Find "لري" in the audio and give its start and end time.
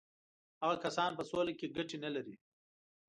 2.15-2.35